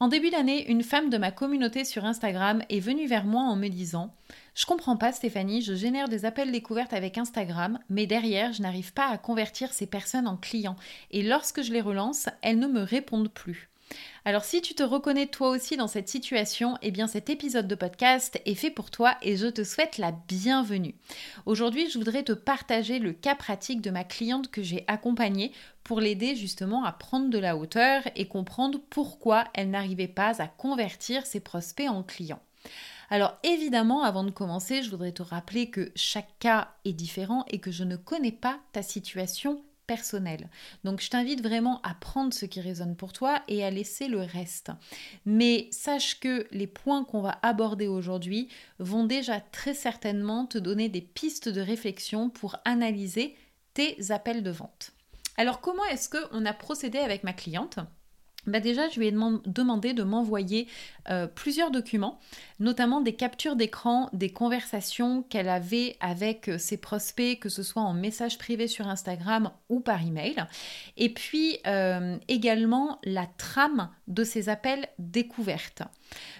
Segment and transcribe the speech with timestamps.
[0.00, 3.56] En début d'année, une femme de ma communauté sur Instagram est venue vers moi en
[3.56, 4.14] me disant
[4.54, 8.92] Je comprends pas Stéphanie, je génère des appels découvertes avec Instagram, mais derrière, je n'arrive
[8.92, 10.76] pas à convertir ces personnes en clients.
[11.10, 13.67] Et lorsque je les relance, elles ne me répondent plus.
[14.28, 17.74] Alors si tu te reconnais toi aussi dans cette situation, eh bien cet épisode de
[17.74, 20.94] podcast est fait pour toi et je te souhaite la bienvenue.
[21.46, 26.02] Aujourd'hui, je voudrais te partager le cas pratique de ma cliente que j'ai accompagnée pour
[26.02, 31.24] l'aider justement à prendre de la hauteur et comprendre pourquoi elle n'arrivait pas à convertir
[31.24, 32.42] ses prospects en clients.
[33.08, 37.60] Alors évidemment, avant de commencer, je voudrais te rappeler que chaque cas est différent et
[37.60, 40.48] que je ne connais pas ta situation personnel.
[40.84, 44.20] Donc je t'invite vraiment à prendre ce qui résonne pour toi et à laisser le
[44.20, 44.70] reste.
[45.26, 50.88] Mais sache que les points qu'on va aborder aujourd'hui vont déjà très certainement te donner
[50.88, 53.34] des pistes de réflexion pour analyser
[53.74, 54.92] tes appels de vente.
[55.36, 57.80] Alors comment est-ce qu'on a procédé avec ma cliente?
[58.48, 60.68] Bah déjà, je lui ai demandé de m'envoyer
[61.10, 62.18] euh, plusieurs documents,
[62.60, 67.82] notamment des captures d'écran des conversations qu'elle avait avec euh, ses prospects, que ce soit
[67.82, 70.44] en message privé sur Instagram ou par email,
[70.96, 75.82] et puis euh, également la trame de ces appels découvertes.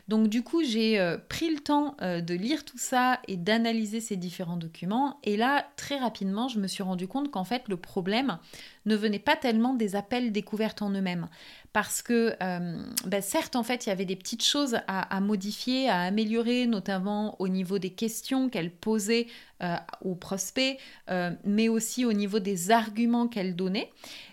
[0.09, 4.57] Donc du coup, j'ai pris le temps de lire tout ça et d'analyser ces différents
[4.57, 8.39] documents, et là, très rapidement, je me suis rendu compte qu'en fait, le problème
[8.87, 11.29] ne venait pas tellement des appels découvertes en eux-mêmes,
[11.73, 15.89] parce que euh, ben, certes en fait il y avait des petites choses à, modifier,
[15.89, 19.27] à améliorer, notamment au niveau des questions qu'elle posait
[19.63, 20.79] euh, aux prospects,
[21.11, 23.91] euh, mais aussi au niveau des arguments qu'elle donnait.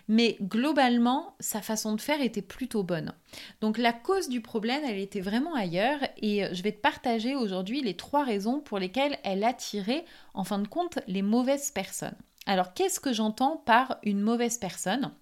[0.08, 3.12] Mais globalement, sa façon de faire était plutôt bonne.
[3.60, 7.82] Donc la cause du problème, elle était vraiment ailleurs et je vais te partager aujourd'hui
[7.82, 12.16] les trois raisons pour lesquelles elle attirait en fin de compte les mauvaises personnes.
[12.46, 15.12] Alors qu'est-ce que j'entends par une mauvaise personne?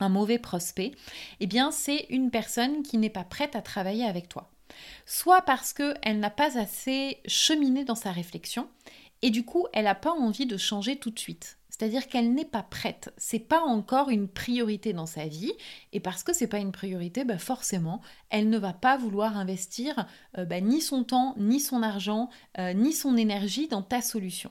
[0.00, 0.92] Un mauvais prospect,
[1.40, 4.50] eh bien c'est une personne qui n'est pas prête à travailler avec toi.
[5.04, 8.68] Soit parce qu'elle n'a pas assez cheminé dans sa réflexion
[9.22, 11.58] et du coup elle n'a pas envie de changer tout de suite.
[11.78, 15.52] C'est-à-dire qu'elle n'est pas prête, c'est pas encore une priorité dans sa vie,
[15.92, 20.06] et parce que c'est pas une priorité, bah forcément, elle ne va pas vouloir investir
[20.38, 24.50] euh, bah, ni son temps, ni son argent, euh, ni son énergie dans ta solution.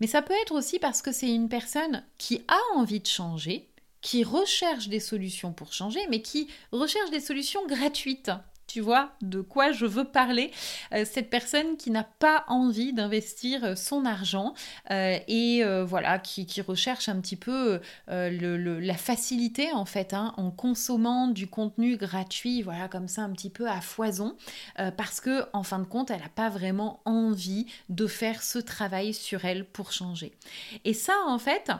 [0.00, 3.68] Mais ça peut être aussi parce que c'est une personne qui a envie de changer,
[4.00, 8.30] qui recherche des solutions pour changer, mais qui recherche des solutions gratuites.
[8.66, 10.50] Tu vois de quoi je veux parler
[10.92, 14.54] euh, Cette personne qui n'a pas envie d'investir euh, son argent
[14.90, 21.28] euh, et voilà, qui, recherche un petit peu la facilité en fait, hein, en consommant
[21.28, 24.36] du contenu gratuit, voilà, comme ça un petit peu à foison,
[24.96, 29.12] parce que en fin de compte, elle n'a pas vraiment envie de faire ce travail
[29.12, 30.32] sur elle pour changer.
[30.84, 31.70] Et ça, en fait,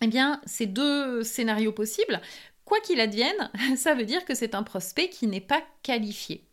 [0.00, 2.20] eh bien, ces deux scénarios possibles,
[2.64, 6.46] quoi qu'il advienne, ça veut dire que c'est un prospect qui n'est pas qualifié.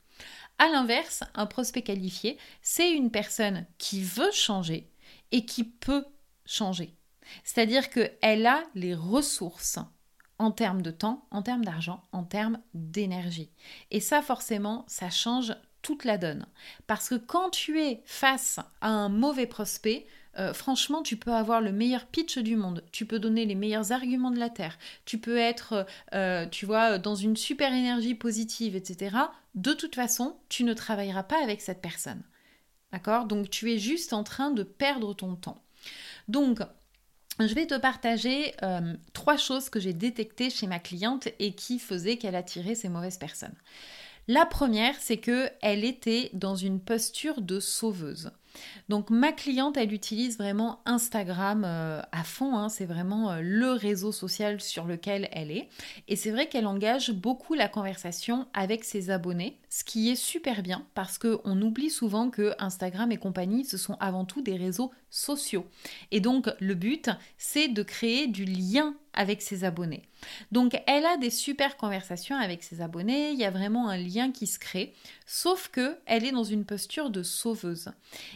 [0.60, 4.90] A l'inverse, un prospect qualifié, c'est une personne qui veut changer
[5.32, 6.06] et qui peut
[6.46, 6.96] changer.
[7.44, 9.80] C'est-à-dire qu'elle a les ressources
[10.38, 13.52] en termes de temps, en termes d'argent, en termes d'énergie.
[13.92, 16.48] Et ça, forcément, ça change toute la donne.
[16.88, 20.06] Parce que quand tu es face à un mauvais prospect,
[20.40, 23.92] euh, franchement, tu peux avoir le meilleur pitch du monde, tu peux donner les meilleurs
[23.92, 28.76] arguments de la Terre, tu peux être, euh, tu vois, dans une super énergie positive,
[28.76, 29.18] etc.
[29.56, 32.22] De toute façon, tu ne travailleras pas avec cette personne.
[32.94, 33.26] D'accord?
[33.26, 35.62] Donc, tu es juste en train de perdre ton temps.
[36.28, 36.60] Donc,
[37.40, 41.80] je vais te partager euh, trois choses que j'ai détectées chez ma cliente et qui
[41.80, 43.56] faisaient qu'elle attirait ces mauvaises personnes.
[44.28, 48.32] La première, c'est que elle était dans une posture de sauveuse.
[48.90, 52.70] Donc ma cliente, elle utilise vraiment Instagram euh, à fond, hein.
[52.70, 55.70] c'est vraiment euh, le réseau social sur lequel elle est.
[56.08, 60.64] Et c'est vrai qu'elle engage beaucoup la conversation avec ses abonnés, ce qui est super
[60.64, 64.92] bien parce qu'on oublie souvent que Instagram et compagnie, ce sont avant tout des réseaux
[65.10, 65.66] sociaux.
[66.12, 70.04] Et donc le but, c'est de créer du lien avec ses abonnés.
[70.52, 74.34] Donc elle a des super conversations avec ses abonnés, il y a vraiment un lien
[74.34, 74.94] qui se crée,
[75.26, 77.92] sauf que elle est dans une posture de sauveuse.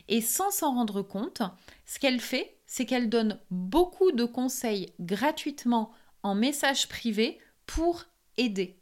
[0.08, 1.42] Et sans s'en rendre compte,
[1.86, 5.92] ce qu'elle fait, c'est qu'elle donne beaucoup de conseils gratuitement
[6.24, 8.06] en message privé pour
[8.38, 8.80] aider.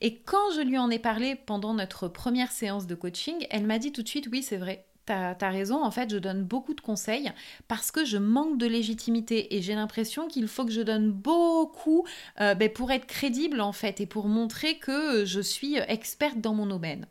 [0.00, 3.78] Et quand je lui en ai parlé pendant notre première séance de coaching, elle m'a
[3.78, 6.74] dit tout de suite oui, c'est vrai, T'as as raison, en fait, je donne beaucoup
[6.74, 7.30] de conseils
[7.68, 12.04] parce que je manque de légitimité et j'ai l'impression qu'il faut que je donne beaucoup
[12.40, 16.54] euh, ben, pour être crédible, en fait, et pour montrer que je suis experte dans
[16.54, 17.06] mon domaine.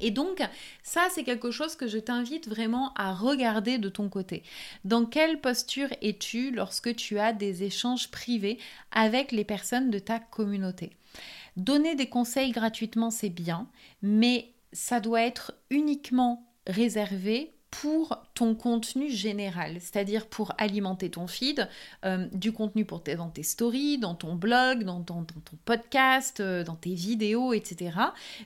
[0.00, 0.40] Et donc,
[0.82, 4.42] ça, c'est quelque chose que je t'invite vraiment à regarder de ton côté.
[4.84, 8.58] Dans quelle posture es-tu lorsque tu as des échanges privés
[8.92, 10.96] avec les personnes de ta communauté?
[11.56, 13.68] Donner des conseils gratuitement, c'est bien,
[14.02, 21.68] mais ça doit être uniquement réservé pour ton contenu général, c'est-à-dire pour alimenter ton feed,
[22.04, 25.24] euh, du contenu pour tes, dans tes stories, dans ton blog, dans, ton
[25.64, 27.92] podcast, euh, dans tes vidéos, etc.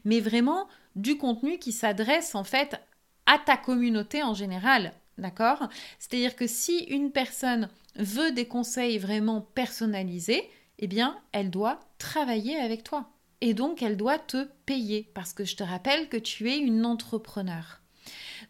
[0.04, 2.78] Mais vraiment du contenu qui s'adresse en fait
[3.26, 5.68] à ta communauté en général, d'accord?
[5.98, 10.48] C'est-à-dire que si une personne veut des conseils vraiment personnalisés,
[10.84, 13.08] eh bien, elle doit travailler avec toi.
[13.40, 16.84] Et donc, elle doit te payer, parce que je te rappelle que tu es une
[16.84, 17.80] entrepreneur.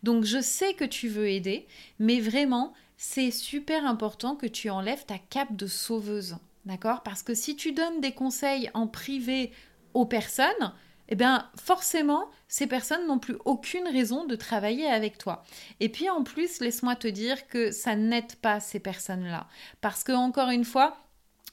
[0.02, 1.69] Donc je sais que tu veux aider,
[2.00, 6.36] mais vraiment, c'est super important que tu enlèves ta cape de sauveuse.
[6.64, 7.04] D'accord?
[7.04, 9.52] Parce que si tu donnes des conseils en privé
[9.92, 10.72] aux personnes,
[11.08, 15.44] eh bien forcément, ces personnes n'ont plus aucune raison de travailler avec toi.
[15.78, 19.46] Et puis en plus, laisse-moi te dire que ça n'aide pas ces personnes-là.
[19.80, 21.03] Parce que, encore une fois,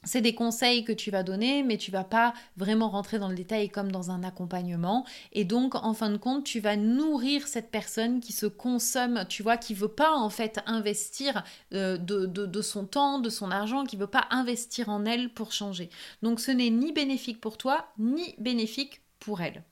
[0.03, 3.36] c'est des conseils que tu vas donner, mais tu vas pas vraiment rentrer dans le
[3.36, 5.06] détail comme dans un accompagnement.
[5.31, 9.44] Et donc, en fin de compte, tu vas nourrir cette personne qui se consomme, tu
[9.44, 11.44] vois, qui veut pas en fait investir
[11.74, 15.89] euh, de, son temps, de son argent, qui veut pas investir en elle pour changer.
[16.24, 19.63] Donc, ce n'est ni bénéfique pour toi, ni bénéfique pour elle.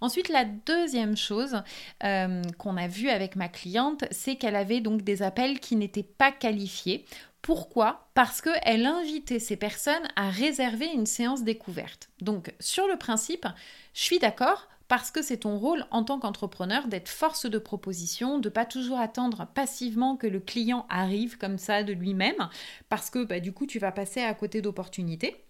[0.00, 1.62] Ensuite, la deuxième chose
[2.02, 6.02] euh, qu'on a vue avec ma cliente, c'est qu'elle avait donc des appels qui n'étaient
[6.02, 7.04] pas qualifiés
[7.42, 8.08] pourquoi?
[8.14, 12.08] Parce qu'elle invitait ces personnes à réserver une séance découverte.
[12.20, 13.46] Donc, sur le principe,
[13.94, 18.38] je suis d'accord parce que c'est ton rôle en tant qu'entrepreneur d'être force de proposition,
[18.38, 22.48] de pas toujours attendre passivement que le client arrive comme ça de lui-même,
[22.88, 25.44] parce que bah, du coup tu vas passer à côté d'opportunités.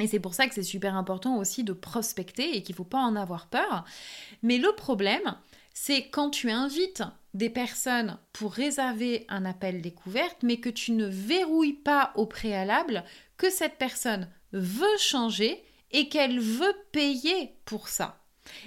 [0.00, 2.84] Et c'est pour ça que c'est super important aussi de prospecter et qu'il ne faut
[2.84, 3.84] pas en avoir peur.
[4.42, 5.36] Mais le problème,
[5.80, 7.04] c'est quand tu invites
[7.34, 13.04] des personnes pour réserver un appel découverte, mais que tu ne verrouilles pas au préalable
[13.36, 18.18] que cette personne veut changer et qu'elle veut payer pour ça.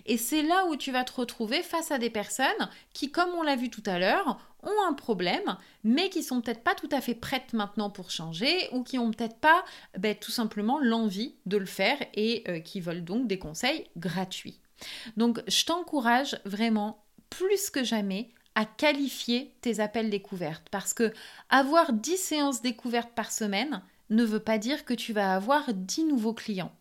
[0.05, 3.43] Et c'est là où tu vas te retrouver face à des personnes qui, comme on
[3.43, 7.01] l'a vu tout à l'heure, ont un problème, mais qui sont peut-être pas tout à
[7.01, 9.65] fait prêtes maintenant pour changer ou qui ont peut-être pas
[9.97, 14.61] ben, tout simplement l'envie de le faire et euh, qui veulent donc des conseils gratuits.
[15.17, 17.00] Donc, je t'encourage vraiment
[17.31, 21.11] plus que jamais à qualifier tes appels découvertes parce que
[21.49, 23.81] avoir 10 séances découvertes par semaine
[24.11, 26.75] ne veut pas dire que tu vas avoir 10 nouveaux clients.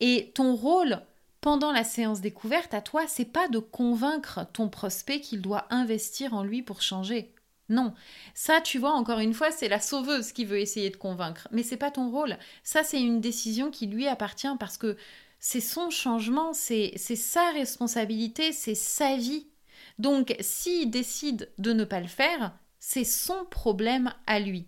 [0.00, 1.02] Et ton rôle
[1.42, 6.34] pendant la séance découverte à toi, c'est pas de convaincre ton prospect qu'il doit investir
[6.34, 7.34] en lui pour changer.
[7.68, 7.94] Non,
[8.34, 11.62] ça, tu vois, encore une fois, c'est la sauveuse qui veut essayer de convaincre, mais
[11.62, 12.36] c'est pas ton rôle.
[12.62, 14.96] Ça, c'est une décision qui lui appartient parce que
[15.40, 19.46] c'est son changement, c'est sa responsabilité, c'est sa vie.
[19.98, 24.66] Donc, s'il décide de ne pas le faire, c'est son problème à lui.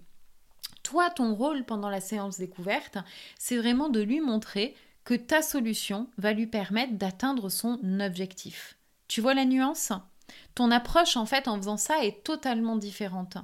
[0.83, 2.99] Toi, ton rôle pendant la séance découverte,
[3.38, 8.76] c'est vraiment de lui montrer que ta solution va lui permettre d'atteindre son objectif.
[9.09, 9.93] Tu vois la nuance?
[10.54, 13.37] Ton approche, en fait, en faisant ça, est totalement différente.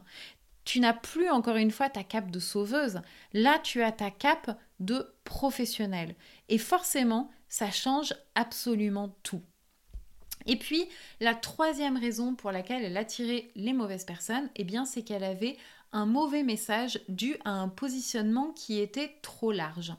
[0.65, 3.01] Tu n'as plus, encore une fois, ta cape de sauveuse.
[3.33, 6.15] Là, tu as ta cape de professionnel.
[6.49, 9.43] Et forcément, ça change absolument tout.
[10.47, 10.85] Et puis,
[11.21, 15.57] la troisième raison pour laquelle elle attirait les mauvaises personnes, eh bien, c'est qu'elle avait
[15.93, 19.93] un mauvais message dû à un positionnement qui était trop large.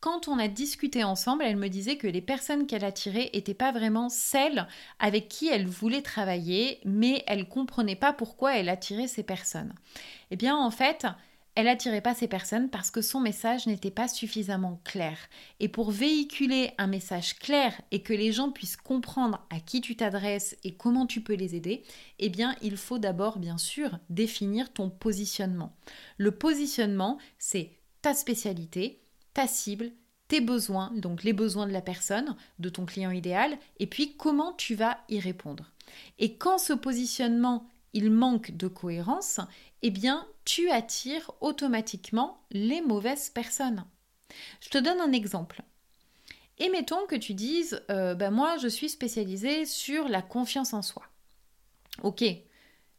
[0.00, 3.72] Quand on a discuté ensemble, elle me disait que les personnes qu'elle attirait n'étaient pas
[3.72, 4.68] vraiment celles
[5.00, 9.74] avec qui elle voulait travailler, mais elle comprenait pas pourquoi elle attirait ces personnes.
[10.30, 11.06] Eh bien, en fait,
[11.58, 15.18] elle attirait pas ces personnes parce que son message n'était pas suffisamment clair.
[15.58, 19.96] Et pour véhiculer un message clair et que les gens puissent comprendre à qui tu
[19.96, 21.82] t'adresses et comment tu peux les aider,
[22.20, 25.74] eh bien, il faut d'abord, bien sûr, définir ton positionnement.
[26.16, 27.72] Le positionnement, c'est
[28.02, 29.02] ta spécialité,
[29.34, 29.90] ta cible,
[30.28, 34.52] tes besoins, donc les besoins de la personne, de ton client idéal, et puis comment
[34.52, 35.72] tu vas y répondre.
[36.20, 39.40] Et quand ce positionnement il manque de cohérence,
[39.82, 43.84] eh bien, tu attires automatiquement les mauvaises personnes.
[44.62, 45.60] Je te donne un exemple.
[46.56, 50.80] Et mettons que tu dises, euh, ben moi, je suis spécialisée sur la confiance en
[50.80, 51.02] soi.
[52.02, 52.24] Ok,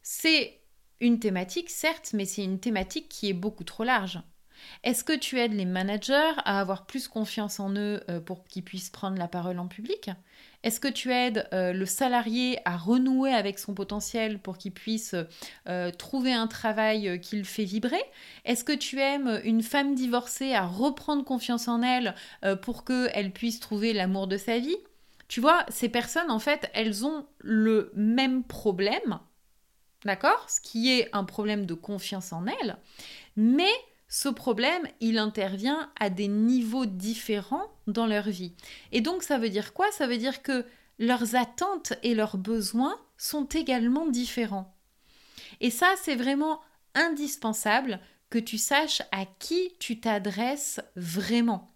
[0.03, 0.59] c'est
[0.99, 4.19] une thématique, certes, mais c'est une thématique qui est beaucoup trop large.
[4.83, 8.63] Est-ce que tu aides les managers à avoir plus confiance en eux euh, pour qu'ils
[8.63, 10.09] puissent prendre la parole en public?
[10.63, 15.15] Est-ce que tu aides euh, le salarié à renouer avec son potentiel pour qu'il puisse
[15.67, 18.03] euh, trouver un travail qui le fait vibrer?
[18.45, 22.15] Est-ce que tu aimes une femme divorcée à reprendre confiance en elle
[22.61, 24.77] pour qu'elle puisse trouver l'amour de sa vie?
[25.29, 29.19] Tu vois, ces personnes, en fait, elles ont le même problème,
[30.03, 30.49] d'accord?
[30.49, 32.77] Ce qui est un problème de confiance en elles,
[33.37, 33.71] mais
[34.09, 38.53] ce problème, il intervient à des niveaux différents dans leur vie.
[38.91, 39.91] Et donc ça veut dire quoi?
[39.91, 40.65] Ça veut dire que
[40.97, 44.75] leurs attentes et leurs besoins sont également différents.
[45.61, 46.59] Et ça, c'est vraiment
[46.95, 47.99] indispensable
[48.29, 51.71] que tu saches à qui tu t'adresses vraiment.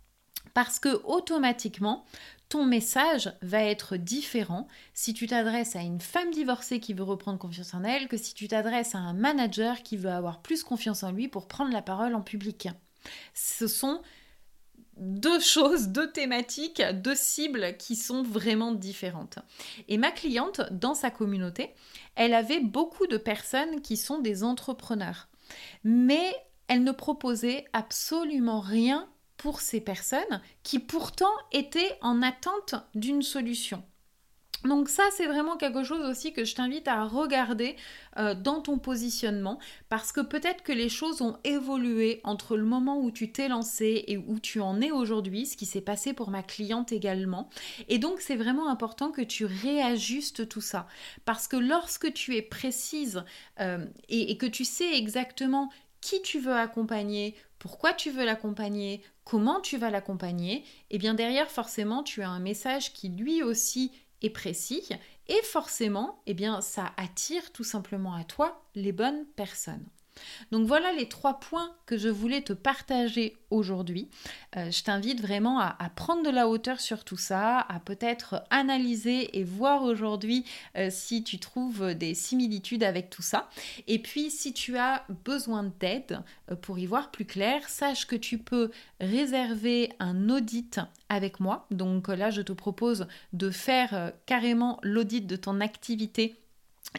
[0.53, 2.05] Parce que automatiquement,
[2.53, 7.39] ton message va être différent si tu t'adresses à une femme divorcée qui veut reprendre
[7.39, 11.01] confiance en elle que si tu t'adresses à un manager qui veut avoir plus confiance
[11.01, 12.69] en lui pour prendre la parole en public.
[13.33, 14.03] Ce sont
[14.97, 19.39] deux choses, deux thématiques, deux cibles qui sont vraiment différentes.
[19.87, 21.73] Et ma cliente, dans sa communauté,
[22.13, 25.27] elle avait beaucoup de personnes qui sont des entrepreneurs.
[25.83, 26.35] Mais
[26.67, 29.09] elle ne proposait absolument rien
[29.43, 33.83] pour ces personnes qui pourtant étaient en attente d'une solution.
[34.63, 37.75] Donc ça, c'est vraiment quelque chose aussi que je t'invite à regarder
[38.15, 39.59] euh, dans ton positionnement
[39.89, 44.05] parce que peut-être que les choses ont évolué entre le moment où tu t'es lancé
[44.07, 47.49] et où tu en es aujourd'hui, ce qui s'est passé pour ma cliente également.
[47.89, 50.87] Et donc c'est vraiment important que tu réajustes tout ça
[51.25, 53.25] parce que lorsque tu es précise
[53.59, 55.69] euh, et que tu sais exactement
[56.03, 61.13] qui tu veux accompagner, pourquoi tu veux l'accompagner, comment tu vas l'accompagner, et eh bien
[61.13, 64.89] derrière forcément tu as un message qui lui aussi est précis
[65.29, 69.85] et forcément eh bien ça attire tout simplement à toi les bonnes personnes.
[70.51, 74.09] Donc voilà les trois points que je voulais te partager aujourd'hui.
[74.57, 79.37] Euh, je t'invite vraiment à, prendre de la hauteur sur tout ça, à peut-être analyser
[79.37, 80.45] et voir aujourd'hui
[80.77, 83.49] euh, si tu trouves des similitudes avec tout ça.
[83.87, 86.19] Et puis si tu as besoin d'aide
[86.51, 90.79] euh, pour y voir plus clair, sache que tu peux réserver un audit
[91.09, 91.67] avec moi.
[91.69, 96.42] Donc là, je te propose de faire carrément l'audit de ton activité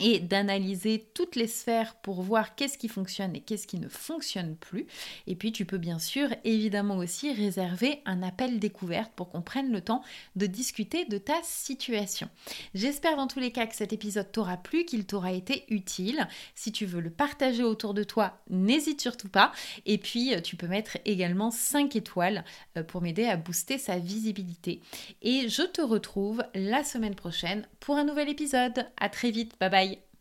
[0.00, 4.56] et d'analyser toutes les sphères pour voir qu'est-ce qui fonctionne et qu'est-ce qui ne fonctionne
[4.56, 4.86] plus.
[5.26, 9.70] Et puis tu peux bien sûr évidemment aussi réserver un appel découverte pour qu'on prenne
[9.70, 10.02] le temps
[10.34, 12.28] de discuter de ta situation.
[12.74, 16.26] J'espère dans tous les cas que cet épisode t'aura plu, qu'il t'aura été utile.
[16.54, 19.52] Si tu veux le partager autour de toi, n'hésite surtout pas.
[19.86, 22.44] Et puis tu peux mettre également 5 étoiles
[22.76, 24.80] euh, pour m'aider à booster sa visibilité.
[25.22, 28.86] Et je te retrouve la semaine prochaine pour un nouvel épisode.
[28.96, 30.13] À très vite, bye bye